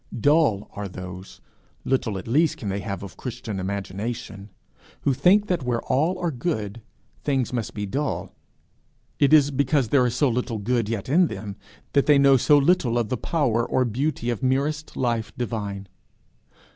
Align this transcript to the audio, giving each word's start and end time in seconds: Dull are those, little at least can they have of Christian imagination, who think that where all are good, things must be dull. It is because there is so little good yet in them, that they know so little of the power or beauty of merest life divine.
Dull 0.19 0.67
are 0.73 0.87
those, 0.87 1.41
little 1.85 2.17
at 2.17 2.27
least 2.27 2.57
can 2.57 2.69
they 2.69 2.79
have 2.79 3.03
of 3.03 3.17
Christian 3.17 3.59
imagination, 3.59 4.49
who 5.01 5.13
think 5.13 5.45
that 5.45 5.61
where 5.61 5.83
all 5.83 6.17
are 6.17 6.31
good, 6.31 6.81
things 7.23 7.53
must 7.53 7.75
be 7.75 7.85
dull. 7.85 8.33
It 9.19 9.31
is 9.31 9.51
because 9.51 9.89
there 9.89 10.07
is 10.07 10.15
so 10.15 10.27
little 10.27 10.57
good 10.57 10.89
yet 10.89 11.07
in 11.07 11.27
them, 11.27 11.55
that 11.93 12.07
they 12.07 12.17
know 12.17 12.35
so 12.35 12.57
little 12.57 12.97
of 12.97 13.09
the 13.09 13.15
power 13.15 13.63
or 13.63 13.85
beauty 13.85 14.31
of 14.31 14.41
merest 14.41 14.97
life 14.97 15.33
divine. 15.37 15.87